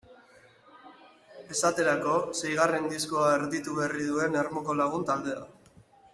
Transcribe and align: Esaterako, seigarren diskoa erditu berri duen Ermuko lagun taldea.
Esaterako, 1.55 2.15
seigarren 2.39 2.89
diskoa 2.95 3.29
erditu 3.35 3.77
berri 3.83 4.09
duen 4.09 4.41
Ermuko 4.43 4.79
lagun 4.83 5.07
taldea. 5.13 5.47